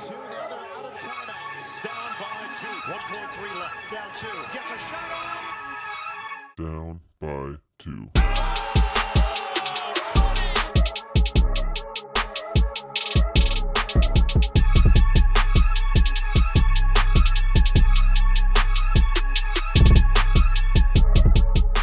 [0.00, 0.14] two.
[0.14, 1.82] Now they're out of timeouts.
[1.82, 2.66] Down by two.
[2.92, 3.74] 1.3 left.
[3.92, 4.38] Down two.
[4.52, 5.54] Gets a shot off.
[6.56, 8.08] down by two.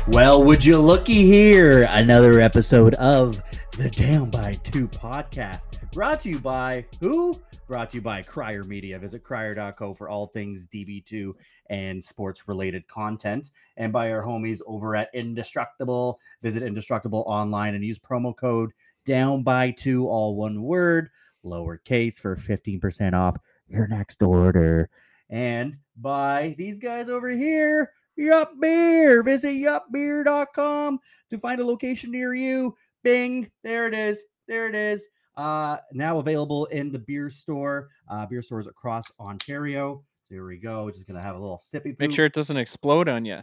[0.07, 1.87] Well, would you looky here?
[1.89, 3.41] Another episode of
[3.77, 7.39] the Down by Two podcast, brought to you by who?
[7.71, 8.99] Brought to you by Crier Media.
[8.99, 11.31] Visit crier.co for all things DB2
[11.69, 16.19] and sports related content, and by our homies over at Indestructible.
[16.41, 18.71] Visit Indestructible online and use promo code
[19.05, 21.11] Down by Two, all one word,
[21.45, 23.37] lowercase, for 15% off
[23.69, 24.89] your next order.
[25.29, 27.93] And by these guys over here.
[28.17, 29.23] Yup Beer.
[29.23, 30.99] Visit yupbeer.com
[31.29, 32.75] to find a location near you.
[33.01, 33.49] Bing.
[33.63, 34.19] There it is.
[34.49, 35.07] There it is.
[35.41, 37.89] Uh, now available in the beer store.
[38.07, 40.03] Uh, beer stores across Ontario.
[40.27, 40.91] So here we go.
[40.91, 41.97] Just gonna have a little sippy.
[41.97, 43.39] Make sure it doesn't explode on you.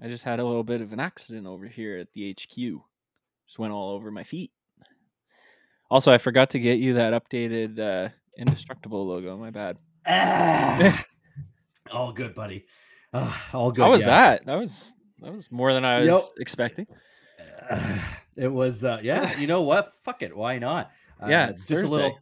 [0.00, 2.80] I just had a little bit of an accident over here at the HQ.
[3.46, 4.50] Just went all over my feet.
[5.90, 9.36] Also, I forgot to get you that updated uh, indestructible logo.
[9.36, 9.76] My bad.
[10.06, 11.04] Ah.
[11.92, 12.64] all good, buddy.
[13.12, 13.82] Ah, all good.
[13.82, 14.06] How was yeah.
[14.06, 14.46] that?
[14.46, 16.22] That was that was more than I was Yep.
[16.38, 16.86] expecting.
[18.36, 21.84] it was uh yeah you know what fuck it why not uh, Yeah, it's just
[21.84, 22.18] a little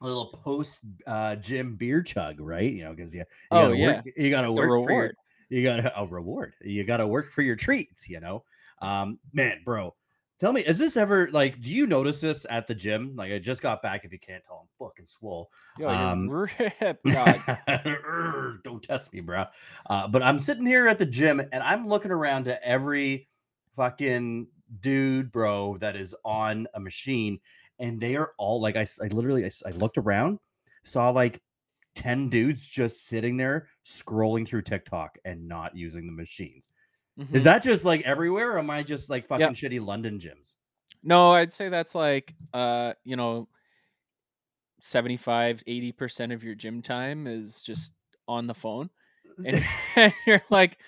[0.00, 2.72] a little post uh gym beer chug right?
[2.72, 4.02] You know because you, you Oh, gotta yeah.
[4.02, 5.12] work, you It's a work for your,
[5.48, 6.54] you gotta a reward.
[6.62, 8.44] You gotta work for your treats you know?
[8.80, 9.94] Um man bro
[10.38, 13.14] tell me is this ever like do you notice this at the gym?
[13.16, 15.50] Like i just got back if you can't tell i'm fucking swole.
[15.76, 17.04] Yo, Um, ripped,
[18.64, 19.46] Don't test me, bro.
[19.86, 23.28] Uh, but I'm sitting here at the gym and I'm looking around to every
[23.76, 24.48] fucking
[24.80, 27.40] dude, bro, that is on a machine,
[27.80, 30.38] and they are all like, I, I literally, I looked around,
[30.84, 31.40] saw like
[31.96, 36.68] ten dudes just sitting there scrolling through TikTok and not using the machines.
[37.18, 37.44] Is Mhm.
[37.44, 38.52] that just like everywhere?
[38.52, 40.56] Or am I just like fucking shitty London gyms?
[41.02, 43.48] No, I'd say that's like uh, you know,
[44.80, 47.92] 75, 80% of your gym time is just
[48.28, 48.90] on the phone.
[49.44, 49.64] And,
[49.96, 50.78] and you're like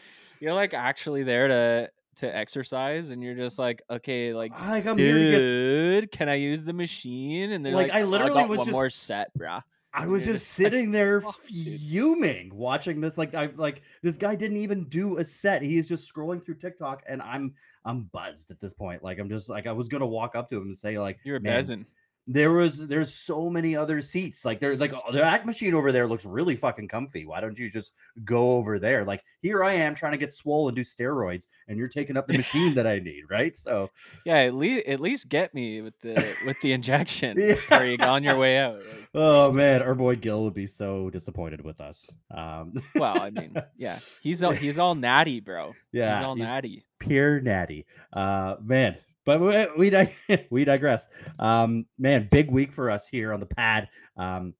[0.40, 4.98] you're like actually there to to exercise and you're just like, okay, like Like I'm
[4.98, 7.52] here get dude, can I use the machine?
[7.52, 9.62] And they're Like, like, I "Oh, literally got was one just- more set, bruh.
[9.94, 13.18] I was just sitting there fuming watching this.
[13.18, 15.62] Like I like this guy didn't even do a set.
[15.62, 17.52] He is just scrolling through TikTok, and I'm
[17.84, 19.02] I'm buzzed at this point.
[19.04, 21.36] Like I'm just like I was gonna walk up to him and say like You're
[21.36, 21.84] a "Man, bezzing.
[22.28, 24.44] There was there's so many other seats.
[24.44, 27.26] Like there's like oh, the act machine over there looks really fucking comfy.
[27.26, 27.94] Why don't you just
[28.24, 29.04] go over there?
[29.04, 32.28] Like here I am trying to get swole and do steroids, and you're taking up
[32.28, 33.56] the machine that I need, right?
[33.56, 33.90] So
[34.24, 37.36] Yeah, at least at least get me with the with the injection
[37.70, 37.82] Yeah.
[37.82, 38.74] you on your way out.
[38.76, 42.06] Like, oh man, our boy Gil would be so disappointed with us.
[42.30, 45.74] Um, well, I mean, yeah, he's all he's all natty, bro.
[45.90, 46.84] yeah, he's all he's- natty.
[47.00, 47.84] pure natty.
[48.12, 50.14] Uh, man, but we we, dig-
[50.50, 51.06] we digress.
[51.38, 53.88] Um, man, big week for us here on the pad.
[54.16, 54.54] Um,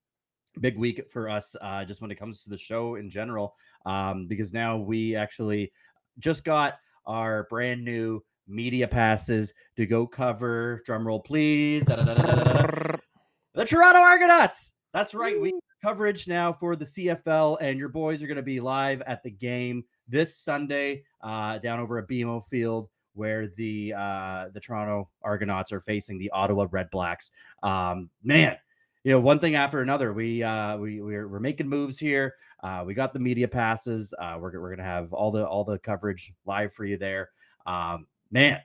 [0.60, 3.54] big week for us uh, just when it comes to the show in general.
[3.86, 5.72] Um, because now we actually
[6.18, 6.74] just got
[7.06, 10.82] our brand new media passes to go cover.
[10.84, 11.84] Drum roll, please.
[11.84, 14.72] The Toronto Argonauts.
[14.92, 15.40] That's right.
[15.40, 15.52] We
[15.82, 19.30] coverage now for the CFL, and your boys are going to be live at the
[19.30, 25.72] game this Sunday uh, down over at BMO Field, where the uh, the Toronto Argonauts
[25.72, 27.30] are facing the Ottawa Redblacks.
[27.62, 28.56] Um, man,
[29.04, 30.12] you know, one thing after another.
[30.12, 32.34] We uh, we we're, we're making moves here.
[32.62, 34.14] Uh, we got the media passes.
[34.18, 37.30] Uh, we're we're gonna have all the all the coverage live for you there.
[37.66, 38.60] Um, man,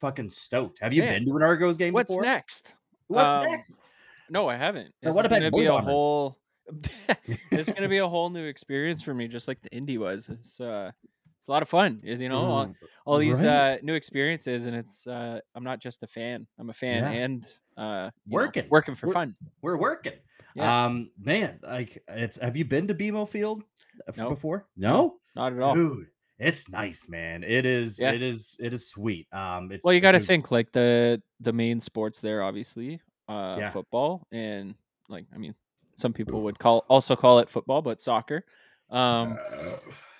[0.00, 0.78] fucking stoked.
[0.80, 2.24] Have you Man, been to an Argos game What's before?
[2.24, 2.74] next?
[3.08, 3.72] What's Um, next?
[4.30, 4.94] No, I haven't.
[5.02, 5.90] Now, what about gonna be a Bombers?
[5.90, 6.38] whole.
[7.50, 10.30] it's gonna be a whole new experience for me, just like the indie was.
[10.30, 10.92] It's uh,
[11.44, 12.00] it's a lot of fun.
[12.02, 12.74] Is you know all, Mm,
[13.04, 13.74] all these right.
[13.74, 16.46] uh new experiences, and it's uh, I'm not just a fan.
[16.58, 17.10] I'm a fan Yeah.
[17.24, 17.46] and
[17.76, 18.66] uh, you know, Working.
[18.70, 19.36] working for We're- fun.
[19.60, 20.14] we're working.
[20.54, 20.86] Yeah.
[20.86, 22.38] Um, man, like it's.
[22.38, 23.62] Have you been to BMO Field
[24.08, 24.66] uh, before?
[24.74, 25.18] No.
[25.36, 25.74] No, Not at all.
[25.74, 26.06] dude,
[26.38, 27.42] it's nice, man.
[27.44, 27.98] It is.
[28.00, 28.12] Yeah.
[28.12, 28.56] It is.
[28.58, 29.26] It is sweet.
[29.30, 33.02] Um, it's, Well, you got to it's think like the the main sports there, obviously,
[33.28, 34.76] uh, football, and
[35.10, 35.54] like I mean,
[35.96, 38.46] some people would call also call it football, but soccer.
[38.90, 39.36] Um,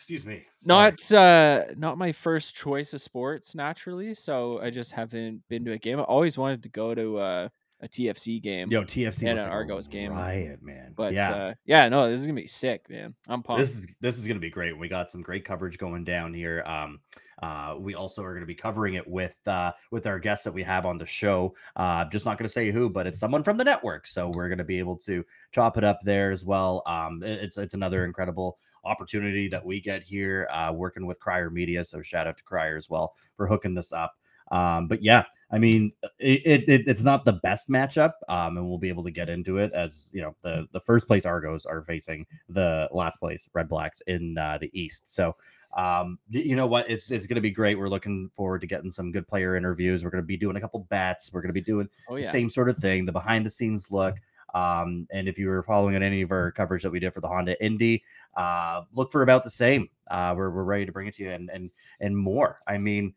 [0.04, 0.44] excuse me.
[0.66, 0.92] Sorry.
[0.92, 5.72] not uh, not my first choice of sports naturally, so I just haven't been to
[5.72, 5.98] a game.
[5.98, 7.48] I always wanted to go to uh,
[7.84, 10.10] a TFC game, Yo, TFC and an Argos game.
[10.12, 10.92] riot, man.
[10.96, 13.14] but yeah, uh, yeah, no, this is gonna be sick, man.
[13.28, 13.58] I'm pumped.
[13.60, 14.76] this is this is gonna be great.
[14.78, 16.62] We got some great coverage going down here.
[16.66, 17.00] Um,
[17.42, 20.62] Uh, we also are to be covering it with uh, with our guests that we
[20.62, 21.52] have on the show.
[21.76, 24.64] Uh, just not to say who, but it's someone from the network, so we're to
[24.64, 26.82] be able to chop it up there as well.
[26.86, 31.50] Um, it- it's it's another incredible opportunity that we get here uh, working with Crier
[31.50, 31.82] Media.
[31.84, 34.14] So shout out to Crier as well for hooking this up.
[34.50, 38.78] Um, but yeah, I mean, it, it it's not the best matchup, um, and we'll
[38.78, 41.82] be able to get into it as you know the the first place Argos are
[41.82, 45.14] facing the last place Redblacks in uh, the East.
[45.14, 45.36] So
[45.76, 47.78] um, you know what, it's it's going to be great.
[47.78, 50.02] We're looking forward to getting some good player interviews.
[50.02, 51.32] We're going to be doing a couple bets.
[51.32, 53.90] We're going to be doing Oh the same sort of thing, the behind the scenes
[53.90, 54.16] look.
[54.54, 57.20] Um, and if you were following on any of our coverage that we did for
[57.20, 58.04] the Honda Indy,
[58.36, 59.88] uh, look for about the same.
[60.08, 61.70] Uh, we're, we're ready to bring it to you and and
[62.00, 62.60] and more.
[62.66, 63.14] I mean,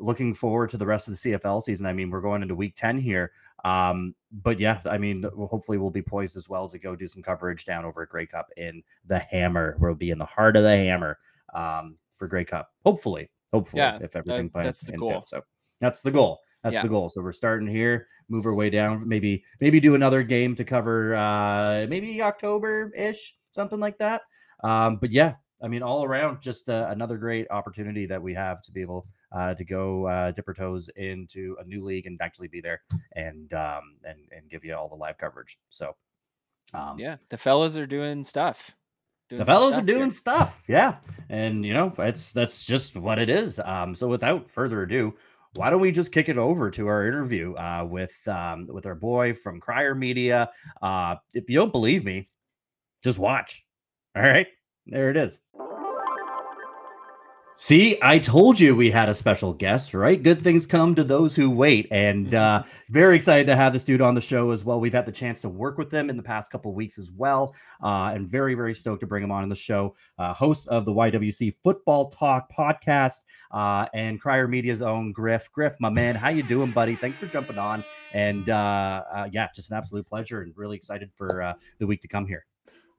[0.00, 1.86] looking forward to the rest of the CFL season.
[1.86, 3.32] I mean, we're going into week 10 here.
[3.64, 7.22] Um, but yeah, I mean, hopefully we'll be poised as well to go do some
[7.22, 9.76] coverage down over at Grey Cup in the Hammer.
[9.78, 11.18] We'll be in the heart of the Hammer
[11.54, 12.70] um, for Grey Cup.
[12.84, 15.12] Hopefully, hopefully, Yeah, if everything that- plans that's the pans goal.
[15.12, 15.28] out.
[15.28, 15.42] So
[15.80, 16.40] that's the goal.
[16.62, 16.82] That's Yeah.
[16.82, 17.08] the goal.
[17.10, 19.06] So we're starting here, move our way down.
[19.06, 24.22] Maybe maybe do another game to cover uh maybe October ish, something like that.
[24.64, 28.62] Um, but yeah, I mean, all around, just uh, another great opportunity that we have
[28.62, 32.18] to be able uh, to go uh, dip our toes into a new league and
[32.22, 32.80] actually be there
[33.16, 35.58] and um, and and give you all the live coverage.
[35.68, 35.94] So
[36.74, 38.74] um, Yeah, the fellas are doing stuff.
[39.28, 40.10] Doing the fellows are doing here.
[40.10, 40.96] stuff yeah
[41.28, 45.14] and you know it's that's just what it is um so without further ado
[45.54, 48.96] why don't we just kick it over to our interview uh with um with our
[48.96, 50.50] boy from crier media
[50.82, 52.28] uh if you don't believe me
[53.04, 53.64] just watch
[54.16, 54.48] all right
[54.86, 55.40] there it is
[57.62, 60.20] See, I told you we had a special guest, right?
[60.20, 61.86] Good things come to those who wait.
[61.90, 64.80] And uh, very excited to have this dude on the show as well.
[64.80, 67.54] We've had the chance to work with them in the past couple weeks as well.
[67.82, 69.94] Uh, and very, very stoked to bring him on in the show.
[70.16, 73.18] Uh, host of the YWC Football Talk podcast
[73.50, 75.52] uh, and Crier Media's own Griff.
[75.52, 76.94] Griff, my man, how you doing, buddy?
[76.94, 77.84] Thanks for jumping on.
[78.14, 82.00] And uh, uh, yeah, just an absolute pleasure and really excited for uh, the week
[82.00, 82.46] to come here.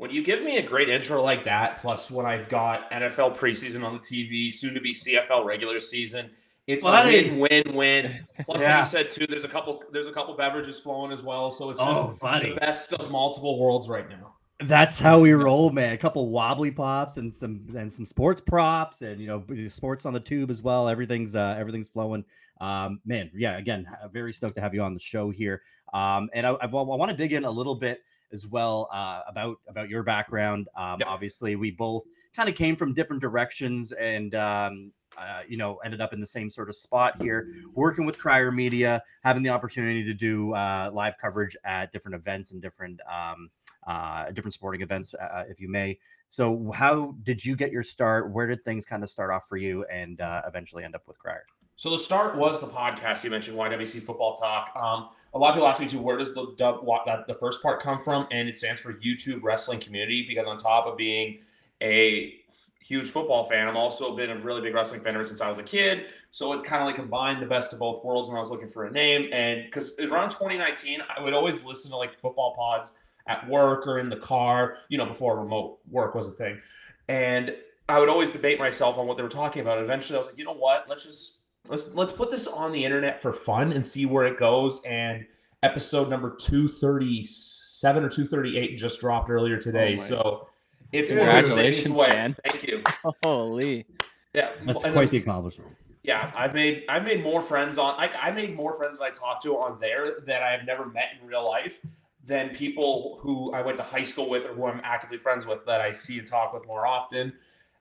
[0.01, 3.83] When you give me a great intro like that, plus when I've got NFL preseason
[3.85, 6.31] on the TV, soon to be CFL regular season,
[6.65, 7.29] it's Buddy.
[7.29, 8.11] a win-win-win.
[8.45, 8.79] Plus, Yeah.
[8.79, 11.79] you said too, there's a couple there's a couple beverages flowing as well, so it's
[11.79, 12.49] just Oh, buddy.
[12.49, 14.33] the best of multiple worlds right now.
[14.57, 15.93] That's how we roll, man.
[15.93, 20.13] A couple wobbly pops and some and some sports props and you know sports on
[20.13, 20.89] the tube as well.
[20.89, 22.25] Everything's uh everything's flowing.
[22.59, 23.59] Um, man, yeah.
[23.59, 25.61] Again, very stoked to have you on the show here.
[25.93, 28.01] Um, and I, I, want to dig in a little bit
[28.33, 30.67] as well uh, about about your background.
[30.75, 31.07] Um, Yep.
[31.07, 32.03] Obviously, we both
[32.35, 36.25] kind of came from different directions and um, uh, you know ended up in the
[36.25, 40.89] same sort of spot here, working with Crier Media, having the opportunity to do uh,
[40.93, 43.49] live coverage at different events and different um,
[43.87, 45.97] uh, different sporting events, uh, if you may.
[46.29, 48.31] So, how did you get your start?
[48.31, 51.19] Where did things kind of start off for you, and uh, eventually end up with
[51.19, 51.45] Crier?
[51.81, 54.71] So the start was the podcast you mentioned, YWC Football Talk.
[54.75, 58.03] Um, a lot of people ask me too, where does the the first part come
[58.03, 58.27] from?
[58.29, 61.39] And it stands for YouTube Wrestling Community because on top of being
[61.81, 62.35] a
[62.79, 65.57] huge football fan, I'm also been a really big wrestling fan ever since I was
[65.57, 66.05] a kid.
[66.29, 68.69] So it's kind of like combined the best of both worlds when I was looking
[68.69, 69.33] for a name.
[69.33, 72.93] And because around 2019, I would always listen to like football pods
[73.25, 76.61] at work or in the car, you know, before remote work was a thing.
[77.07, 77.55] And
[77.89, 79.79] I would always debate myself on what they were talking about.
[79.79, 80.85] Eventually, I was like, you know what?
[80.87, 84.37] Let's just let's let's put this on the internet for fun and see where it
[84.39, 84.81] goes.
[84.83, 85.25] And
[85.63, 89.93] episode number two thirty seven or two thirty eight just dropped earlier today.
[89.93, 90.47] Oh my- so
[90.91, 92.35] it's one of those things Congratulations, man.
[92.45, 92.83] Thank you.
[93.23, 93.85] Holy.
[94.33, 95.71] Yeah, That's and quite then- the accomplishment.
[96.03, 99.09] yeah, I've made I've made more friends on I, I made more friends that I
[99.09, 101.79] talked to on there that I have never met in real life
[102.25, 105.65] than people who I went to high school with or who I'm actively friends with
[105.65, 107.33] that I see and talk with more often.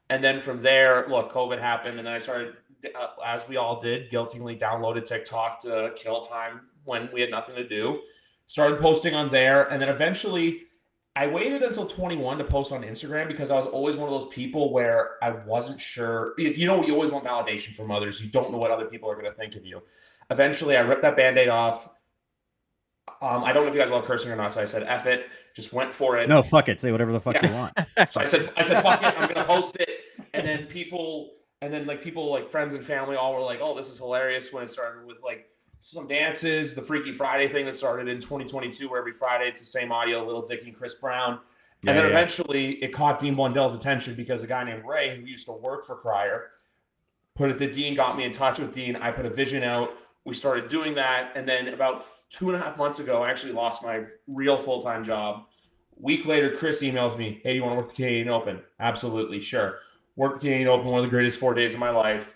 [0.08, 2.54] And then from there, look, COVID happened, and then I started,
[3.24, 7.66] as we all did, guiltily downloaded TikTok to kill time when we had nothing to
[7.68, 8.00] do.
[8.46, 10.62] Started posting on there, and then eventually
[11.16, 14.28] I waited until 21 to post on Instagram because I was always one of those
[14.32, 16.34] people where I wasn't sure.
[16.38, 18.20] You you know, you always want validation from others.
[18.20, 19.82] You don't know what other people are going to think of you.
[20.30, 21.88] Eventually, I ripped that band aid off.
[23.22, 25.04] Um, I don't know if you guys love cursing or not, so I said, F
[25.06, 26.28] it, just went for it.
[26.28, 26.80] No, fuck it.
[26.80, 27.48] Say whatever the fuck Yeah.
[27.48, 27.72] you want.
[28.12, 29.90] So I said, I said, fuck it, I'm gonna post it.
[30.32, 33.76] And then people, and then like people, like friends and family, all were like, oh,
[33.76, 34.52] this is hilarious.
[34.52, 35.46] When it started with like
[35.80, 39.66] some dances, the Freaky Friday thing that started in 2022, where every Friday it's the
[39.66, 41.40] same audio, Little Dicky and Chris Brown.
[41.82, 42.10] Yeah, and then yeah.
[42.10, 45.86] eventually it caught Dean Blundell's attention because a guy named Ray, who used to work
[45.86, 46.50] for Crier,
[47.34, 48.96] put it to Dean, got me in touch with Dean.
[48.96, 49.90] I put a vision out.
[50.24, 51.32] We started doing that.
[51.34, 54.82] And then about two and a half months ago, I actually lost my real full
[54.82, 55.44] time job.
[55.96, 58.60] Week later, Chris emails me, Hey, do you want to work the Canadian Open?
[58.78, 59.78] Absolutely, sure.
[60.16, 62.34] Work the Canadian Open, one of the greatest four days of my life.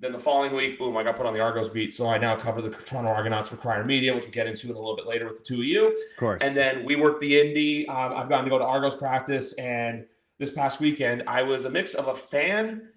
[0.00, 1.92] Then the following week, boom, I got put on the Argos beat.
[1.92, 4.74] So I now cover the Toronto Argonauts for Crier Media, which we'll get into in
[4.74, 5.84] a little bit later with the two of you.
[5.84, 6.42] Of course.
[6.42, 7.86] And then we work the Indy.
[7.86, 10.06] Um, I've gotten to go to Argos practice, and
[10.38, 12.88] this past weekend I was a mix of a fan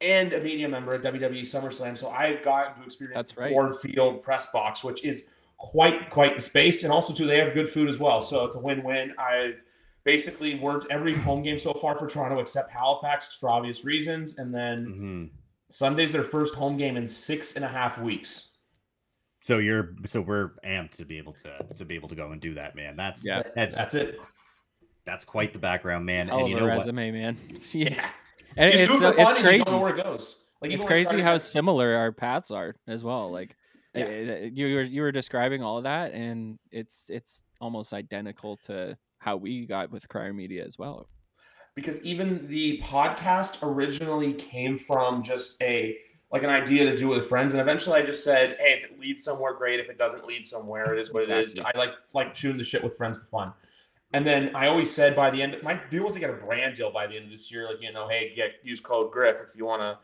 [0.00, 1.96] and a media member at WWE SummerSlam.
[1.96, 3.52] So I've gotten to experience That's the right.
[3.52, 7.54] Ford Field press box, which is quite quite the space, and also too they have
[7.54, 8.22] good food as well.
[8.22, 9.14] So it's a win-win.
[9.18, 9.62] I've
[10.04, 14.54] basically worked every home game so far for Toronto except Halifax for obvious reasons, and
[14.54, 15.30] then Mhm.
[15.70, 18.52] Sunday's their first home game in six and a half weeks.
[19.40, 22.40] So you're so we're amped to be able to to be able to go and
[22.40, 22.96] do that, man.
[22.96, 23.42] That's Yeah.
[23.54, 24.20] that's That's it.
[25.04, 26.28] that's quite the background, man.
[26.28, 26.74] Hell and of you a know what?
[26.78, 27.36] resume, man.
[27.72, 27.96] Jeez.
[27.96, 28.10] Yeah.
[28.56, 29.62] And it's, do it uh, for it's fun you crazy.
[29.64, 30.46] don't know where it goes.
[30.62, 33.30] Like It's even when I crazy how at- similar our paths are as well.
[33.30, 33.56] Like
[33.94, 34.04] Yeah.
[34.04, 38.96] uh, you were you were describing all of that, and it's it's almost identical to
[39.24, 41.08] how we got with Crier Media as well.
[41.74, 45.96] because even the podcast originally came from just a
[46.30, 47.54] like an idea to do with friends.
[47.54, 49.80] And eventually i just said hey if it leads somewhere great.
[49.80, 51.54] If it doesn't lead somewhere it is what it is.
[51.58, 53.52] I like like shooting the shit with friends for fun.
[54.12, 56.76] And then i always said by the end my deal was to get a brand
[56.76, 57.66] deal by the end of this year.
[57.66, 59.98] Like you know hey get use code griff if you want to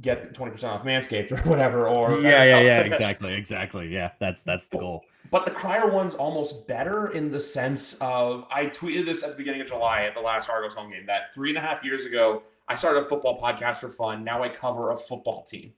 [0.00, 3.88] get 20% off manscaped or whatever or Yeah, yeah, yeah, exactly, exactly.
[3.88, 5.04] Yeah, that's that's the goal.
[5.30, 9.36] But the Crier one's almost better in the sense of I tweeted this at the
[9.36, 12.06] beginning of July at the last Argos home game that three and a half years
[12.06, 14.22] ago I started a football podcast for fun.
[14.22, 15.72] Now I cover a football team.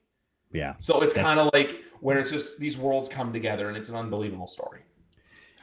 [0.53, 0.75] Yeah.
[0.79, 3.97] So it's kind of like where it's just these worlds come together and it's an
[3.97, 4.81] unbelievable story.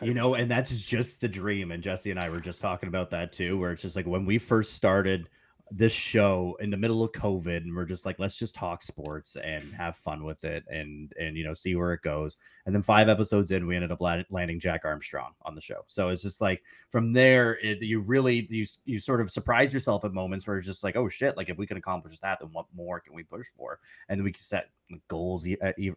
[0.01, 1.72] You know, and that's just the dream.
[1.72, 4.25] And Jesse and I were just talking about that too, where it's just like when
[4.25, 5.30] we first started
[5.72, 9.36] this show in the middle of COVID, and we're just like, let's just talk sports
[9.36, 12.38] and have fun with it, and and you know, see where it goes.
[12.66, 15.84] And then five episodes in, we ended up landing Jack Armstrong on the show.
[15.88, 20.06] So it's just like from there, it, you really you you sort of surprise yourself
[20.06, 22.50] at moments where it's just like, oh shit, like if we can accomplish that, then
[22.52, 23.80] what more can we push for?
[24.08, 24.70] And then we can set
[25.08, 25.48] goals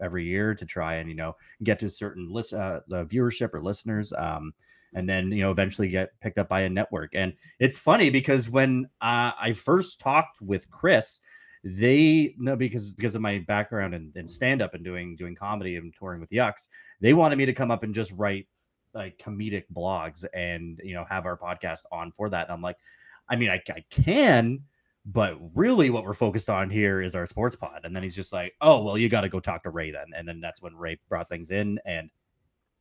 [0.01, 3.63] every year to try and you know get to certain list uh, the viewership or
[3.63, 4.53] listeners um
[4.95, 7.15] and then you know eventually get picked up by a network.
[7.15, 11.21] And it's funny because when uh, i first talked with chris
[11.65, 15.77] they no because because of my background in, in stand up and doing doing comedy
[15.77, 16.67] and touring with yucks
[17.01, 18.49] they wanted me to come up and just write
[18.95, 22.47] like comedic blogs and you know have our podcast on for that.
[22.47, 22.77] And i'm like
[23.29, 24.61] i mean i, I can
[25.05, 27.81] but really what we're focused on here is our sports pod.
[27.83, 30.07] And then he's just like oh well you got to go talk to ray then.
[30.17, 32.11] And then that's when ray brought things in and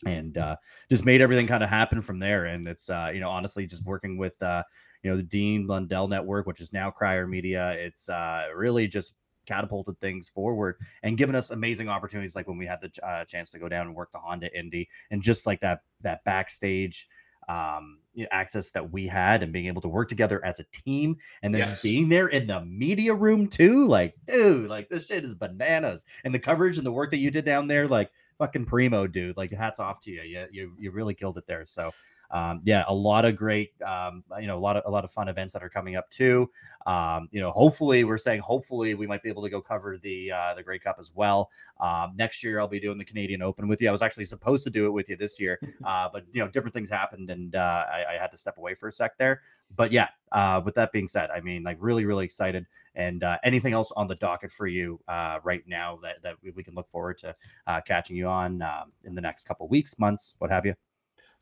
[0.06, 0.56] and uh
[0.90, 3.84] just made everything kind of happen from there and it's uh you know honestly just
[3.84, 4.64] working with uh
[5.04, 9.16] you know the dean blundell network which is now crier media it's uh really just
[9.46, 13.52] catapulted things forward and given us amazing opportunities like when we had the uh, chance
[13.52, 17.08] to go down and work the honda indy and just like that that backstage
[17.50, 20.66] um you know, access that we had and being able to work together as a
[20.72, 21.72] team and then Yes.
[21.72, 26.06] just being there in the media room too like dude like this shit is bananas
[26.24, 28.12] and the coverage and the work that you did down there like
[28.42, 29.38] fucking primo dude.
[29.38, 31.64] Like hats off to you you you, you really killed it there.
[31.64, 31.92] So
[32.32, 35.12] um, yeah a lot of great um, you know a lot of a lot of
[35.12, 36.50] fun events that are coming up too.
[36.86, 40.32] Um, you know hopefully we're saying hopefully we might be able to go cover the
[40.32, 41.50] uh, the grey cup as well.
[41.80, 43.90] Um, next year i'll be doing the canadian open with you.
[43.90, 46.48] I was actually supposed to do it with you this year uh, but you know
[46.50, 49.42] different things happened and uh, I, I had to step away for a sec there.
[49.76, 52.66] But yeah uh, with that being said i mean like really really excited.
[52.94, 56.52] And uh, anything else on the docket for you uh, right now that, that we
[56.52, 57.36] we can look forward to
[57.68, 60.76] uh, catching you on um, in the next couple weeks months what have you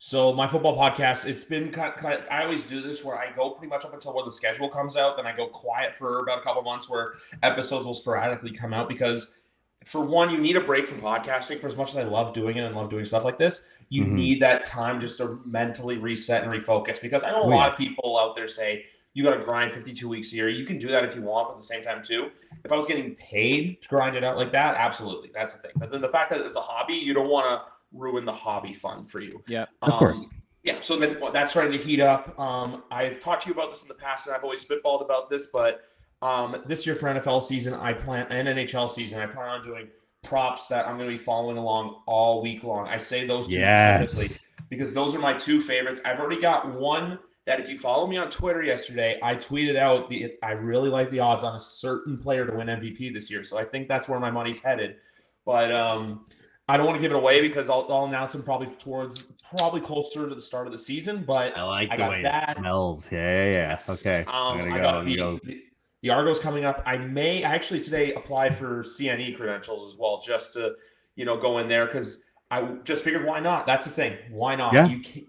[0.02, 3.30] So my football podcast, it's been kind kind of, I always do this where I
[3.32, 6.20] go pretty much up until when the schedule comes out, then I go quiet for
[6.20, 9.34] about a couple months where episodes will sporadically come out because
[9.84, 12.56] for one, you need a break from podcasting for as much as I love doing
[12.56, 14.12] it and love doing stuff like this, you Mhm.
[14.12, 17.68] need that time just to mentally reset and refocus because I know a Oh, lot
[17.70, 20.48] of people out there say you got to grind 52 weeks a year.
[20.48, 22.30] You can do that if you want, but at the same time too,
[22.64, 25.72] if I was getting paid to grind it out like that, absolutely, that's a thing.
[25.76, 28.74] But then the fact that it's a hobby, you don't want to ruin the hobby
[28.74, 29.42] fun for you.
[29.46, 29.66] Yeah.
[29.82, 30.24] Of course.
[30.24, 30.30] Um,
[30.62, 30.78] yeah.
[30.82, 32.38] So then well, that's starting to heat up.
[32.38, 35.30] Um, I've talked to you about this in the past, and I've always spitballed about
[35.30, 35.82] this, but
[36.22, 39.88] um, this year for NFL season, I plan and NHL season, I plan on doing
[40.22, 42.86] props that I'm going to be following along all week long.
[42.88, 44.12] I say those two Yes.
[44.12, 46.00] specifically because those are my two favorites.
[46.04, 50.10] I've already got one that if you follow me on Twitter yesterday, I tweeted out
[50.10, 53.42] the I really like the odds on a certain player to win MVP this year.
[53.42, 54.96] So I think that's where my money's headed.
[55.46, 56.26] But um,
[56.70, 59.22] I don't want to give it away because I'll, I'll announce them probably towards
[59.56, 61.24] probably closer to the start of the season.
[61.26, 62.50] But I like I the got way that.
[62.50, 63.10] it smells.
[63.10, 63.94] Yeah, yeah, yeah.
[63.94, 64.24] Okay.
[64.28, 64.76] um, gonna go.
[64.76, 65.40] got the, go.
[65.42, 65.62] the,
[66.02, 66.82] the Argos coming up.
[66.86, 70.74] I may I actually today applied for CNE credentials as well, just to
[71.16, 73.66] you know go in there because I just figured why not?
[73.66, 74.16] That's the thing.
[74.30, 74.72] Why not?
[74.72, 74.86] Yeah.
[74.86, 75.26] You can,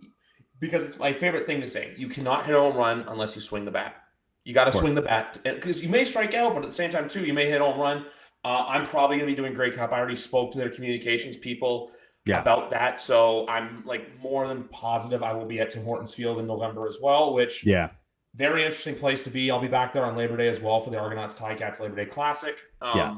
[0.60, 1.93] because it's my favorite thing to say.
[1.98, 3.95] You cannot hit a home run unless you swing the bat.
[4.43, 6.89] You got to swing the bat because you may strike out, but at the same
[6.89, 8.05] time too, you may hit a home run.
[8.43, 9.91] Uh, I'm probably going to be doing Grey Cup.
[9.91, 11.91] I already spoke to their communications people
[12.25, 12.41] Yeah.
[12.41, 16.39] about that, so I'm like more than positive I will be at Tim Hortons Field
[16.39, 17.33] in November as well.
[17.33, 17.89] Which Yeah.
[18.36, 19.51] very interesting place to be.
[19.51, 22.05] I'll be back there on Labor Day as well for the Argonauts Ticats Labor Day
[22.05, 22.57] Classic.
[22.81, 23.15] Um, Yeah.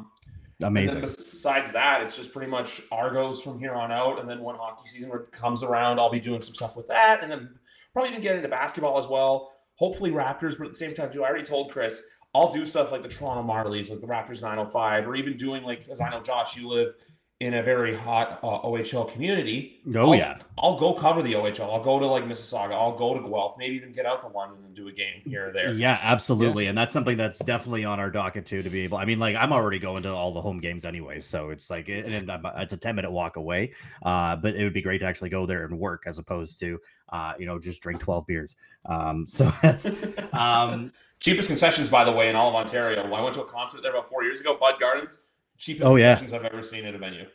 [0.62, 1.02] And Amazing.
[1.02, 4.20] besides that, it's just pretty much Argos from here on out.
[4.20, 7.22] And then when hockey season comes around, I'll be doing some stuff with that.
[7.22, 7.60] And then
[7.92, 9.52] probably even get into basketball as well.
[9.84, 12.94] Hopefully Raptors, but at the same time, too, I already told Chris, I'll do stuff
[12.94, 16.22] like the Toronto Marlies, like the Raptors 905, or even doing like, as I know,
[16.22, 16.94] Josh, you live
[17.44, 19.82] in a very hot uh, OHL community.
[19.96, 20.38] Oh, I'll- yeah.
[20.58, 21.74] I'll go cover the OHL.
[21.74, 22.72] I'll go to like Mississauga.
[22.72, 23.56] I'll go to Guelph.
[23.58, 25.74] Maybe even get out to London and do a game here or there.
[25.74, 26.68] Yeah, absolutely.
[26.68, 28.98] And that's something that's definitely on our docket too to be able.
[28.98, 31.90] I mean, like I'm already going to all the home games anyway, so it's like
[31.90, 33.74] and it's a 10 minute walk away.
[34.04, 36.80] Uh, but it would be great to actually go there and work as opposed to
[37.12, 38.56] uh, you know, just drink 12 beers.
[38.86, 39.90] Um, so that's
[40.34, 40.92] um
[41.24, 43.02] Cheapest concessions, by the way, in all of Ontario.
[43.02, 45.20] I went to a concert there about four years ago, Bud Gardens.
[45.64, 46.20] Cheapest Oh, yeah.
[46.22, 47.26] I've ever seen at a venue.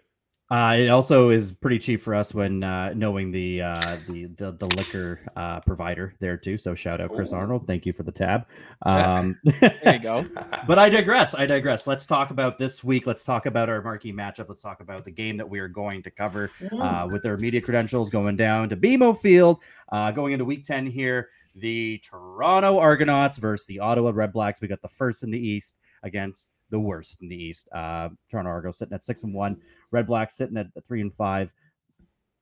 [0.51, 4.53] Uh, it also is pretty cheap for us when uh, knowing the, uh, the the
[4.53, 6.57] the liquor uh, provider there too.
[6.57, 7.37] So shout out Chris Ooh.
[7.37, 8.47] Arnold, thank you for the tab.
[8.83, 10.27] Um, There you go.
[10.67, 11.35] but I digress.
[11.35, 11.87] I digress.
[11.87, 13.07] Let's talk about this week.
[13.07, 14.49] Let's talk about our marquee matchup.
[14.49, 17.61] Let's talk about the game that we are going to cover uh, with their media
[17.61, 19.59] credentials going down to BMO Field,
[19.91, 21.29] uh, going into week 10 here.
[21.57, 24.61] The Toronto Argonauts versus the Ottawa Redblacks.
[24.63, 27.69] We got the first in the East against the worst in the East.
[27.73, 29.57] Uh, Toronto Argos sitting at six and one,
[29.93, 31.53] Redblacks sitting at three and five.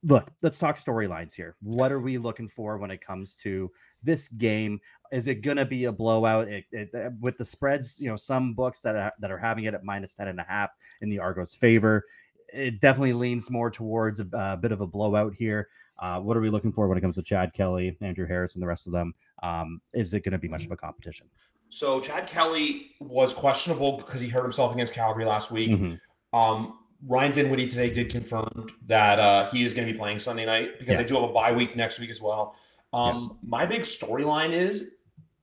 [0.03, 1.57] Look, let's talk storylines here.
[1.63, 3.71] What are we looking for when it comes to
[4.03, 4.79] this game?
[5.11, 6.49] Is it going to be a blowout?
[6.49, 9.65] It, it, uh, with the spreads, you know, some books that are, that are having
[9.65, 12.05] it at minus 10 and a half in the Argos' favor.
[12.53, 15.69] It definitely leans more towards a, a bit of a blowout here.
[15.99, 18.63] Uh, what are we looking for when it comes to Chad Kelly, Andrew Harris, and
[18.63, 19.15] the rest of them?
[19.43, 21.29] Um, is it going to be much of a competition?
[21.69, 25.71] So Chad Kelly was questionable because he hurt himself against Calgary last week.
[25.73, 26.01] Mhm.
[26.33, 30.47] Um, Ryan Dinwiddie today did confirm that uh, he is going to be playing Sunday
[30.47, 31.03] night because Yeah.
[31.03, 32.57] they do have a bye week next week as well.
[32.93, 34.95] Um, My big storyline is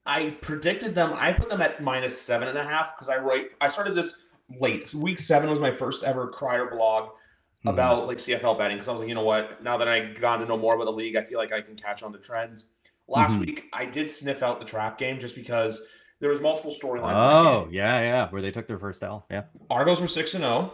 [0.06, 1.12] I predicted them.
[1.14, 3.52] I put them at minus seven and a half because I write.
[3.60, 4.92] I started this late.
[4.92, 7.10] Week seven was my first ever Crier blog
[7.64, 7.70] Mhm.
[7.70, 9.62] about like CFL betting because I was like, you know what?
[9.62, 11.76] Now that I got to know more about the league, I feel like I can
[11.76, 12.74] catch on to trends.
[13.08, 13.40] Last Mhm.
[13.46, 15.80] week, I did sniff out the trap game just because
[16.20, 17.14] there was multiple storylines.
[17.14, 19.26] Oh, yeah, yeah, where they took their first L.
[19.30, 19.44] Yeah.
[19.70, 20.72] Argos were six and zero.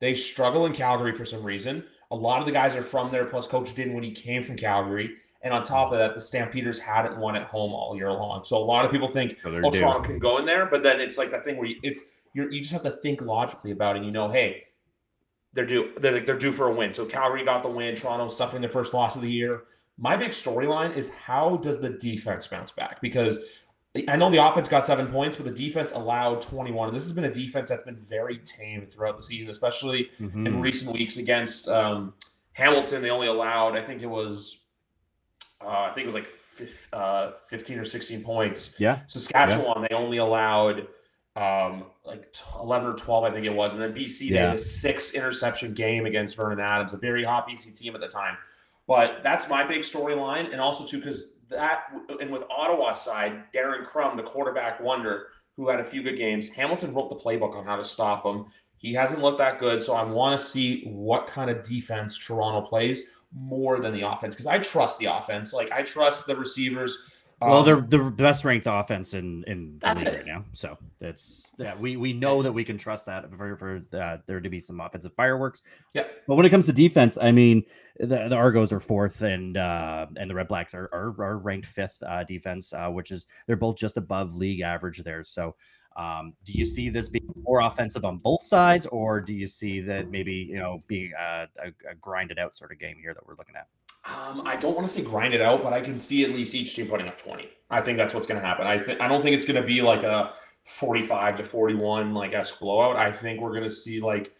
[0.00, 1.84] They struggle in Calgary for some reason.
[2.10, 3.24] A lot of the guys are from there.
[3.24, 6.78] Plus, Coach didn't when he came from Calgary, and on top of that, the Stampeders
[6.78, 8.44] hadn't won at home all year long.
[8.44, 9.70] So a lot of people think, So "Oh.
[9.70, 12.02] Toronto can go in there," but then it's like that thing where you, it's
[12.34, 14.00] you're, you just have to think logically about it.
[14.00, 14.64] And you know, hey,
[15.54, 15.92] they're due.
[15.98, 16.92] They're like they're due for a win.
[16.92, 17.96] So Calgary got the win.
[17.96, 19.62] Toronto suffering their first loss of the year.
[19.98, 23.00] My big storyline is how does the defense bounce back?
[23.00, 23.42] Because
[24.08, 26.88] I know the offense got seven points, but the defense allowed 21.
[26.88, 30.46] And this has been a defense that's been very tame throughout the season, especially Mhm.
[30.46, 32.14] in recent weeks against um,
[32.52, 33.02] Hamilton.
[33.02, 34.58] They only allowed, I think it was,
[35.60, 38.74] uh, I think it was like fif- uh, 15 or 16 points.
[38.78, 39.00] Yeah.
[39.06, 40.86] Saskatchewan, they only allowed
[41.36, 43.74] um, like t- 11 or 12, I think it was.
[43.74, 47.46] And then BC, they had a six interception game against Vernon Adams, a very hot
[47.46, 48.38] BC team at the time.
[48.86, 50.50] But that's my big storyline.
[50.50, 51.84] And also, too, because that,
[52.20, 56.48] and with Ottawa side, Darren Crum, the quarterback wonder, who had a few good games,
[56.48, 58.46] Hamilton wrote the playbook on how to stop him.
[58.76, 59.82] He hasn't looked that good.
[59.82, 64.34] So I want to see what kind of defense Toronto plays more than the offense
[64.34, 65.52] because I trust the offense.
[65.52, 67.04] Like, I trust the receivers.
[67.40, 70.14] Well, Um, they're the best ranked offense in in the league it.
[70.14, 70.44] right now.
[70.52, 74.40] So it's yeah, we we know that we can trust that for for uh, there
[74.40, 75.62] to be some offensive fireworks.
[75.94, 76.04] Yeah.
[76.26, 77.64] But when it comes to defense, I mean,
[77.98, 82.02] the, the Argos are fourth, and uh, and the Redblacks are are, are ranked fifth
[82.02, 85.22] uh, defense, uh, which is they're both just above league average there.
[85.22, 85.56] So.
[85.98, 89.80] Um, do you see this being more offensive on both sides, or do you see
[89.80, 93.26] that maybe you know being a, a, a grinded out sort of game here that
[93.26, 93.66] we're looking at?
[94.06, 96.54] Um, I don't want to say grind it out, but I can see at least
[96.54, 97.48] each team putting up 20.
[97.70, 98.66] I think that's what's going to happen.
[98.66, 100.32] I think I don't think it's going to be like a
[100.64, 102.96] 45 to 41 like esque blowout.
[102.96, 104.32] I think we're going to see like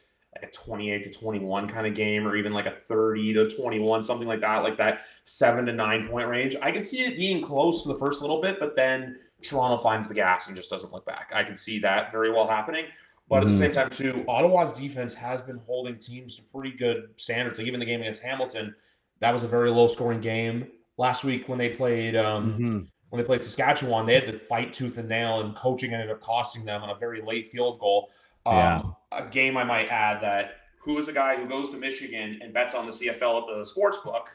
[0.43, 4.29] a 28 to 21 kind of game, or even like a 30 to 21, something
[4.29, 6.55] like that, like that seven to nine point range.
[6.63, 10.09] I can see it being close for the first little bit, but then Toronto finds
[10.09, 11.31] the gas and just doesn't look back.
[11.35, 12.87] I can see that very well happening.
[13.29, 17.09] But at the same time, too, Ottawa's defense has been holding teams to pretty good
[17.17, 17.59] standards.
[17.59, 18.73] Like even the game against Hamilton,
[19.21, 20.69] that was a very low scoring game.
[20.99, 22.87] Last week when they played um, Mhm.
[23.11, 26.21] when they played Saskatchewan, they had to fight tooth and nail, and coaching ended up
[26.21, 28.11] costing them on a very late field goal.
[28.45, 28.83] Um, Yeah.
[29.13, 32.53] A game I might add that who is the guy who goes to Michigan and
[32.53, 34.35] bets on the CFL at the sports book?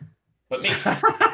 [0.50, 0.70] But me.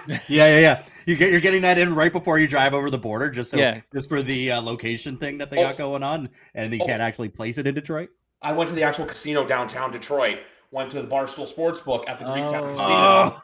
[0.07, 0.83] yeah, yeah, yeah.
[1.07, 3.57] You get you're getting that in right before you drive over the border, just so
[3.57, 3.81] Yeah.
[3.93, 5.61] just for the uh, location thing that they Oh.
[5.63, 6.85] got going on, and you Oh.
[6.85, 8.09] can't actually place it in Detroit.
[8.43, 10.37] I went to the actual casino downtown Detroit.
[10.71, 12.75] Went to the Barstool Sportsbook at the Greektown Oh.
[12.75, 12.87] Casino.
[12.89, 13.41] Oh,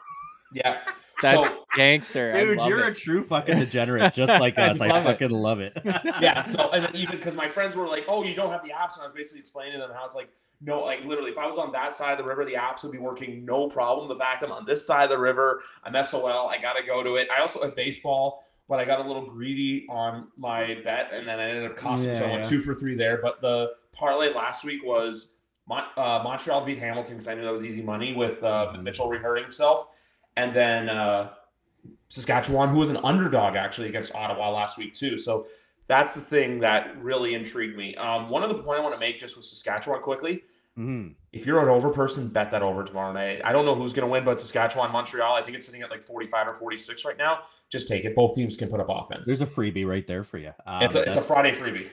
[0.52, 0.80] Yeah.
[1.22, 2.32] That's so gangster.
[2.34, 4.80] I dude, love you're a true fucking degenerate, just like us.
[4.80, 5.10] I, love it.
[5.10, 5.72] fucking love it.
[6.20, 6.42] yeah.
[6.42, 8.94] So and then even because my friends were like, "Oh, you don't have the apps,"
[8.94, 10.28] and I was basically explaining to them how it's like,
[10.60, 12.90] no, like literally, if I was on that side of the river, the apps would
[12.90, 14.08] be working no problem.
[14.08, 16.48] The fact I'm on this side of the river, I'm SOL.
[16.48, 17.28] I gotta go to it.
[17.34, 21.38] I also had baseball, but I got a little greedy on my bet, and then
[21.38, 22.16] I ended up costing.
[22.16, 22.50] so Yeah, went yeah.
[22.50, 23.20] two for three there.
[23.22, 25.33] But the parlay last week was
[25.66, 28.82] Mon- uh, Montreal beat Hamilton because I knew that was easy money with uh, Mhm.
[28.82, 29.88] Mitchell rehurting himself,
[30.36, 31.30] and then uh,
[32.08, 35.18] Saskatchewan, who was an underdog actually against Ottawa last week too.
[35.18, 35.46] So
[35.86, 37.94] that's the thing that really intrigued me.
[37.96, 40.44] Um, one other point I want to make just with Saskatchewan quickly.
[40.78, 41.14] Mhm.
[41.32, 43.40] If you're an over person, bet that over tomorrow night.
[43.44, 45.90] I don't know who's going to win, but Saskatchewan, Montreal, I think it's sitting at
[45.90, 47.42] like 45 or 46 right now.
[47.70, 48.14] Just take it.
[48.16, 49.22] Both teams can put up offense.
[49.24, 50.52] There's a freebie right there for you.
[50.66, 51.88] Um, it's, a, it's a Friday freebie.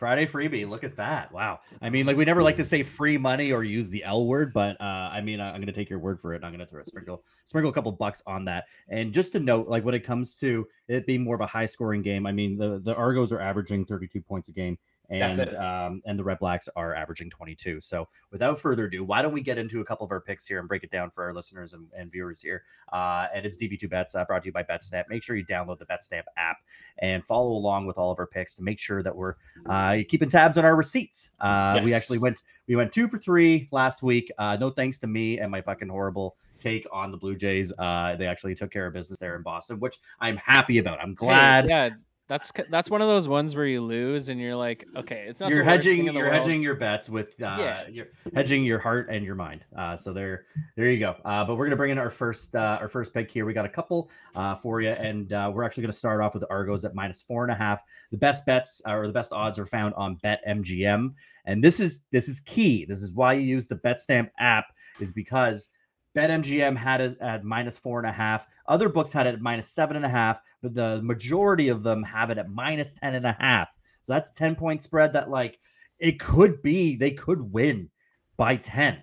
[0.00, 0.66] Friday freebie.
[0.66, 1.30] Look at that.
[1.30, 1.60] Wow.
[1.82, 4.54] I mean, like we never like to say free money or use the L word,
[4.54, 6.42] but uh, I mean, I'm going to take your word for it.
[6.42, 8.64] I'm going to throw a sprinkle, sprinkle a couple bucks on that.
[8.88, 11.66] And just to note, like when it comes to it being more of a high
[11.66, 14.78] scoring game, I mean, the the Argos are averaging 32 points a game.
[15.10, 15.56] And That's it.
[15.56, 17.80] um, and the Redblacks are averaging 22.
[17.80, 20.60] So without further ado, why don't we get into a couple of our picks here
[20.60, 22.62] and break it down for our listeners and, and viewers here?
[22.92, 25.04] Uh, and it's DB2 Bets uh, brought to you by BetStamp.
[25.08, 26.58] Make sure you download the BetStamp app
[26.98, 29.34] and follow along with all of our picks to make sure that we're
[29.66, 31.30] uh, keeping tabs on our receipts.
[31.40, 34.30] Uh, We actually went we went two for three last week.
[34.38, 37.72] Uh, no thanks to me and my fucking horrible take on the Blue Jays.
[37.78, 41.00] Uh, they actually took care of business there in Boston, which I'm happy about.
[41.00, 41.68] I'm Hey, glad.
[41.68, 41.90] yeah,
[42.30, 45.50] that's that's one of those ones where you lose and you're like, okay, it's not.
[45.50, 46.36] you're the worst thing hedging in you're world.
[46.36, 47.88] hedging your bets with uh Yeah.
[47.90, 50.44] you're hedging your heart and your mind uh so there
[50.76, 53.28] there you go uh but we're gonna bring in our first uh our first pick
[53.30, 56.32] here we got a couple uh for you and uh we're actually gonna start off
[56.32, 59.12] with the argos at minus four and a half the best bets uh, or the
[59.12, 61.12] best odds are found on bet mgm
[61.46, 64.66] and this is this is key this is why you use the betstamp app
[65.00, 65.70] is because
[66.16, 68.46] BetMGM had it at minus four and a half.
[68.66, 72.02] Other books had it at minus seven and a half, but the majority of them
[72.02, 73.68] have it at minus 10 and a half.
[74.02, 75.58] So that's 10 point spread that like
[75.98, 77.90] it could be they could win
[78.36, 79.02] by 10.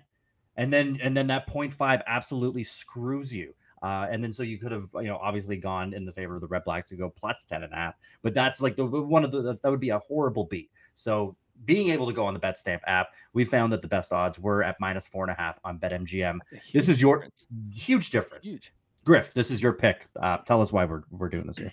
[0.56, 3.54] And then and then that 0.5 absolutely screws you.
[3.80, 6.40] Uh, and then so you could have you know obviously gone in the favor of
[6.40, 7.94] the Redblacks to go plus 10 and a half.
[8.22, 10.70] But that's like the one of the that would be a horrible beat.
[10.94, 14.38] So being able to go on the BetStamp app, we found that the best odds
[14.38, 16.38] were at minus four and a half on BetMGM.
[16.52, 17.46] A This is your- difference.
[17.72, 18.46] Huge difference.
[18.48, 18.72] huge.
[19.04, 20.06] Griff, this is your pick.
[20.20, 21.72] Uh, tell us why we're, we're doing this here.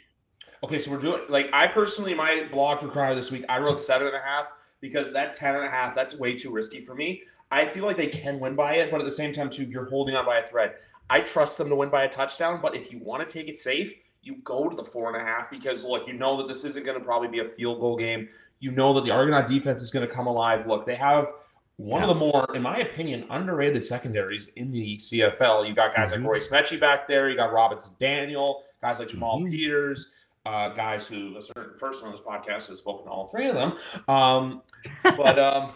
[0.63, 3.79] Okay, so we're doing like I personally my blog for Crier this week I wrote
[3.79, 6.95] seven and a half because that ten and a half that's way too risky for
[6.95, 7.21] me.
[7.51, 9.87] I feel like they can win by it, but at the same time too you're
[9.89, 10.75] holding on by a thread.
[11.09, 13.59] I trust them to win by a touchdown, but if you want to take it
[13.59, 13.93] safe,
[14.25, 16.85] you go to the four and a half because look, you know that this isn't
[16.85, 18.27] going to probably be a field goal game.
[18.59, 20.65] You know that the Argonaut defense is going to come alive.
[20.67, 21.27] Look, they have
[21.77, 25.65] one of the more, in my opinion, underrated secondaries in the CFL.
[25.67, 26.17] You got guys Mhm.
[26.23, 27.29] like Royce Metchie back there.
[27.29, 29.51] You got Robertson Daniel, guys like Jamal Mhm.
[29.51, 30.11] Peters,
[30.45, 33.55] uh, guys who a certain person on this podcast has spoken to all three of
[33.55, 33.73] them.
[34.07, 34.61] Um,
[35.17, 35.73] but um,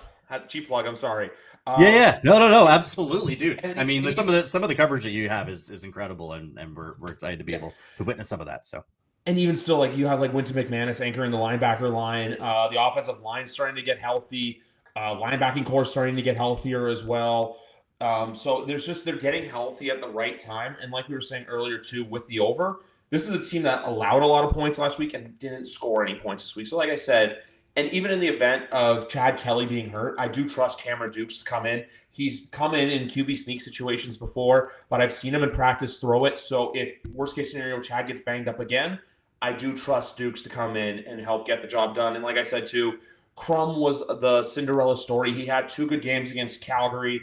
[0.47, 0.85] cheap plug.
[0.87, 1.31] I'm sorry.
[1.75, 3.63] Um, yeah, yeah, no, no, no, absolutely, dude.
[3.65, 5.83] I mean, you- some of the some of the coverage that you have is is
[5.83, 7.59] incredible, and and we're we're excited to be Yeah.
[7.59, 8.65] able to witness some of that.
[8.65, 8.83] So
[9.25, 12.37] And even still, like you have like Wynton McManus anchoring the linebacker line.
[12.39, 14.61] Uh, the offensive line starting to get healthy.
[14.95, 17.57] Uh, linebacking core starting to get healthier as well.
[18.01, 20.75] Um, so there's just they're getting healthy at the right time.
[20.81, 22.79] And like we were saying earlier too, with the over,
[23.09, 26.05] this is a team that allowed a lot of points last week and didn't score
[26.05, 26.67] any points this week.
[26.67, 27.41] So like I said,
[27.79, 31.37] and even in the event of Chad Kelly being hurt, I do trust Cameron Dukes
[31.37, 31.85] to come in.
[32.09, 36.25] He's come in in QB sneak situations before, but I've seen him in practice throw
[36.25, 36.37] it.
[36.37, 38.99] So if worst case scenario Chad gets banged up again,
[39.41, 42.15] I do trust Dukes to come in and help get the job done.
[42.15, 42.99] And like I said too,
[43.37, 45.33] Crum was the Cinderella story.
[45.33, 47.21] He had two good games against Calgary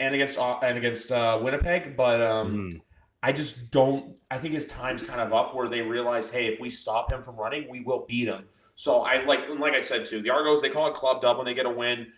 [0.00, 2.80] and against uh, and against uh, Winnipeg, but um, mm,
[3.22, 4.16] I just don't.
[4.30, 7.22] I think his time's kind of up where they realize, hey, if we stop him
[7.22, 8.46] from running, we will beat him.
[8.76, 11.46] So I like, like I said too, the Argos they call it club dub when
[11.46, 12.08] they get a win,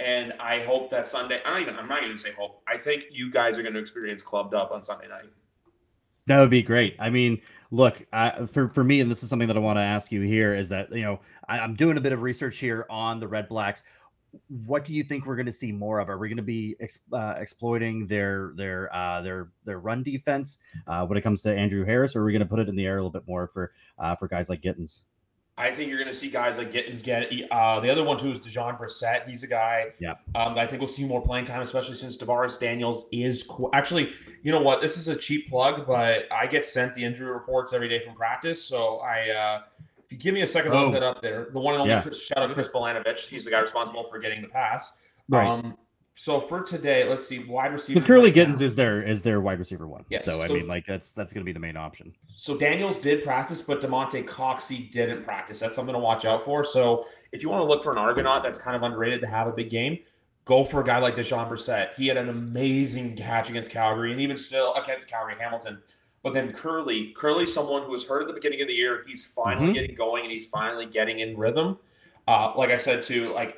[0.00, 1.40] and I hope that Sunday.
[1.46, 1.76] I don't even.
[1.76, 2.60] I'm not even say hope.
[2.66, 5.30] I think you guys are going to experience club dub on Sunday night.
[6.26, 6.96] that would be great.
[6.98, 9.82] I mean, look, I, for for me, and this is something that I want to
[9.82, 12.84] ask you here is that you know I, I'm doing a bit of research here
[12.90, 13.84] on the Redblacks.
[14.48, 16.08] What do you think we're going to see more of?
[16.08, 16.74] Are we going to be
[17.12, 21.84] uh, exploiting their their uh, their their run defense uh, when it comes to Andrew
[21.84, 23.46] Harris, or are we going to put it in the air a little bit more
[23.46, 25.02] for uh, for guys like Gittens?
[25.58, 27.30] I think you're going to see guys like Gittens get.
[27.50, 29.28] Uh, the other one too is Dejon Brissett.
[29.28, 29.88] He's a guy.
[30.00, 30.14] Yeah.
[30.34, 34.12] Um, I think we'll see more playing time, especially since DaVaris Daniels is qu- actually.
[34.42, 34.80] You know what?
[34.80, 38.14] This is a cheap plug, but I get sent the injury reports every day from
[38.14, 38.64] practice.
[38.64, 39.62] So I, uh,
[40.04, 40.84] if you give me a second to Oh.
[40.86, 42.02] look that up there, the one and only Yeah.
[42.02, 43.28] Chris, shout out Chris Bolanovich.
[43.28, 44.98] He's the guy responsible for getting the pass.
[45.28, 45.46] Right.
[45.46, 45.76] Um,
[46.14, 47.98] so for today, let's see wide receiver.
[47.98, 48.34] Because Kurleigh right now.
[48.34, 50.04] Gittens is their is their wide receiver one.
[50.10, 52.14] Yes, So I mean, like that's that's going to be the main option.
[52.36, 55.60] So Daniels did practice, but Damonte Coxie didn't practice.
[55.60, 56.64] That's something to watch out for.
[56.64, 59.46] So if you want to look for an Argonaut that's kind of underrated to have
[59.46, 59.98] a big game,
[60.44, 61.94] go for a guy like Dejon Brissett.
[61.96, 65.80] He had an amazing catch against Calgary, and even still against Calgary Hamilton.
[66.22, 69.02] But then Kurleigh, Kurleigh's someone who was hurt at the beginning of the year.
[69.08, 69.74] He's finally Mhm.
[69.74, 71.78] getting going, and he's finally getting in rhythm.
[72.28, 73.56] Uh, like I said too, like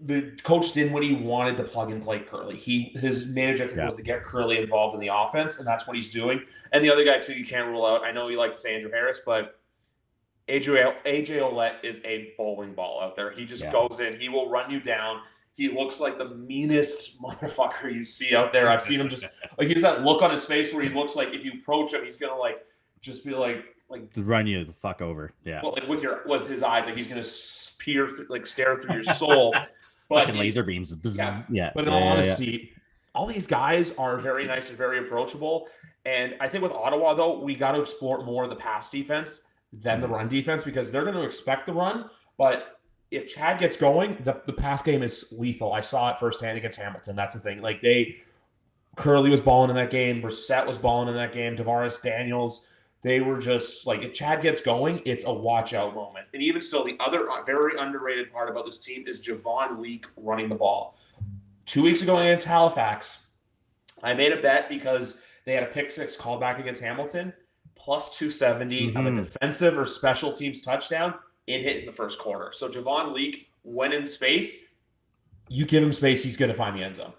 [0.00, 2.56] the coach did what he wanted to plug and play Kurleigh.
[2.56, 3.84] He his main objective Yeah.
[3.86, 6.42] was to get Kurleigh involved in the offense, and that's what he's doing.
[6.72, 8.02] And the other guy too, you can't rule out.
[8.04, 9.58] I know you like to say Andrew Harris, but
[10.48, 10.74] AJ
[11.06, 13.30] AJ Ouellette is a bowling ball out there.
[13.30, 13.72] He just Yeah.
[13.72, 14.18] goes in.
[14.20, 15.22] He will run you down.
[15.54, 18.68] He looks like the meanest motherfucker you see out there.
[18.68, 19.24] I've seen him just
[19.58, 22.04] like he's that look on his face where he looks like if you approach him,
[22.04, 22.64] he's gonna like
[23.00, 25.32] just be like like To run you the fuck over.
[25.44, 25.60] Yeah.
[25.62, 27.24] well, like with your with his eyes, like he's gonna
[27.78, 29.54] peer through, like stare through your soul.
[30.08, 30.94] But Fucking laser beams.
[31.02, 31.42] Yeah.
[31.48, 31.72] Yeah.
[31.74, 32.72] but in all honesty,
[33.14, 35.68] all these guys are very nice and very approachable.
[36.04, 39.42] And I think with Ottawa, though, we got to explore more of the pass defense
[39.72, 40.16] than the mm-hmm.
[40.16, 42.10] run defense because they're going to expect the run.
[42.36, 45.72] But if Chad gets going, the, the pass game is lethal.
[45.72, 47.16] I saw it firsthand against Hamilton.
[47.16, 47.62] That's the thing.
[47.62, 48.16] Like they,
[48.96, 50.20] Kurleigh was balling in that game.
[50.20, 51.56] Brissett was balling in that game.
[51.56, 52.70] DaVaris Daniels.
[53.04, 56.26] They were just like, if Chad gets going, it's a watch out moment.
[56.32, 60.06] And even still, the other uh, very underrated part about this team is Javon Leake
[60.16, 60.96] running the ball.
[61.66, 63.26] Two weeks ago against Halifax,
[64.02, 67.34] I made a bet because they had a pick six called back against Hamilton,
[67.74, 71.12] plus 270 on a defensive or special teams touchdown.
[71.46, 72.52] It hit in the first quarter.
[72.54, 74.56] So Javon Leake went in space.
[75.50, 77.12] You give him space, he's going to find the end zone.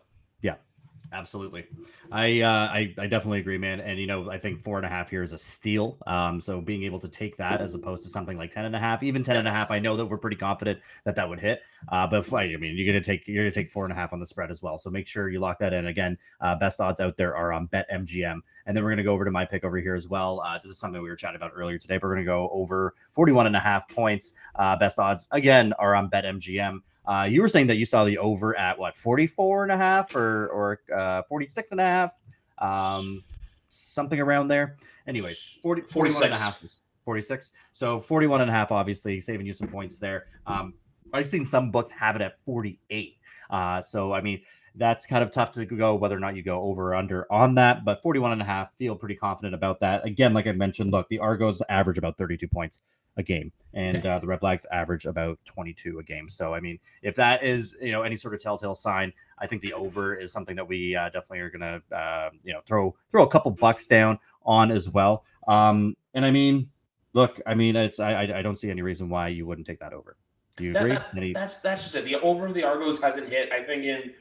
[1.16, 1.66] Absolutely.
[2.12, 3.80] I, uh, I I definitely agree, man.
[3.80, 5.98] And you know, I think four and a half here is a steal.
[6.06, 8.80] Um, so being able to take that as opposed to something like 10 and a
[8.80, 11.40] half, even 10 and a half, I know that we're pretty confident that that would
[11.40, 11.62] hit.
[11.88, 14.12] Uh, but if, I mean, you're gonna take you're gonna take four and a half
[14.12, 14.78] on the spread as well.
[14.78, 15.88] So make sure you lock that in.
[15.88, 19.24] Again, uh, best odds out there are on BetMGM, and then we're gonna go over
[19.24, 20.42] to my pick over here as well.
[20.46, 21.96] Uh, this is something we were chatting about earlier today.
[21.96, 24.34] But we're gonna go over 41 and a half points.
[24.56, 26.82] Uh, best odds again are on BetMGM.
[27.08, 30.16] Uh, you were saying that you saw the over at what 44 and a half
[30.16, 32.20] or or uh, 46 and a half,
[32.58, 33.24] um,
[33.70, 34.78] something around there.
[35.08, 36.42] Anyways, 40, 41 and a 46.
[36.42, 37.52] half 46.
[37.72, 40.26] So 41 and a half, obviously saving you some points there.
[40.48, 40.74] Um,
[41.14, 43.18] I've seen some books have it at 48.
[43.50, 44.42] Uh, so I mean,
[44.78, 47.56] that's kind of tough to go whether or not you go over or under on
[47.56, 50.06] that, but 41 and a half, feel pretty confident about that.
[50.06, 52.82] Again, like I mentioned, look, the Argos average about 32 points
[53.18, 56.28] a game, and uh, the Redblacks average about 22 a game.
[56.30, 59.62] So, I mean, if that is you know any sort of telltale sign, I think
[59.62, 63.24] the over is something that we uh, definitely are gonna uh, you know throw throw
[63.24, 65.24] a couple bucks down on as well.
[65.48, 66.70] Um, and I mean,
[67.14, 69.80] look, I mean, it's I I I don't see any reason why you wouldn't take
[69.80, 70.18] that over.
[70.58, 70.82] Do you That-
[71.14, 71.34] agree?
[71.34, 72.06] that- that's that's just it.
[72.06, 73.52] The over of the Argos hasn't hit.
[73.52, 74.14] I think in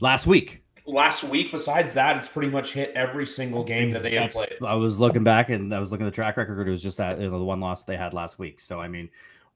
[0.00, 1.52] last week, last week.
[1.52, 4.58] Besides that, it's pretty much hit every single game that they have played.
[4.64, 6.66] I was looking back and I was looking at the track record.
[6.66, 8.60] It was just that you know, the one loss they had last week.
[8.60, 9.08] So I mean,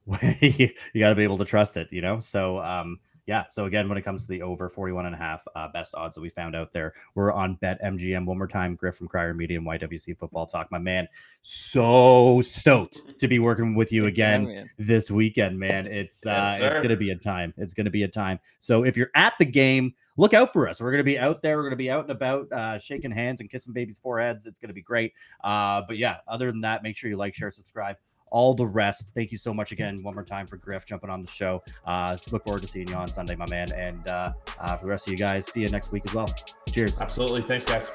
[0.41, 0.69] you,
[0.99, 2.19] got to be able to trust it, you know.
[2.19, 3.45] So um, yeah.
[3.49, 6.15] So again, when it comes to the over 41 and a half uh, best odds
[6.15, 8.75] that we found out there, we're on BetMGM one more time.
[8.75, 11.07] Griff from Crier Media and YWC Football Talk, my man.
[11.41, 15.87] So stoked to be working with you again Yeah, this weekend, man.
[15.87, 17.53] It's uh Yes, it's gonna be a time.
[17.57, 18.39] It's gonna be a time.
[18.59, 20.81] So if you're at the game, look out for us.
[20.81, 21.57] We're gonna be out there.
[21.57, 24.45] We're gonna be out and about, uh, shaking hands and kissing babies' foreheads.
[24.45, 25.13] It's gonna be great.
[25.43, 27.95] Uh, but yeah, other than that, make sure you like, share, subscribe.
[28.33, 29.05] All the rest.
[29.13, 31.63] Thank you so much again, one more time for Griff jumping on the show.
[31.85, 33.71] Uh, look forward to seeing you on Sunday, my man.
[33.73, 36.27] And uh, uh, for the rest of you guys, see you next week as well.
[36.71, 36.99] Cheers.
[36.99, 37.43] Absolutely.
[37.43, 37.91] Thanks, guys.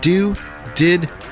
[0.00, 0.32] Do,
[0.76, 1.10] Did,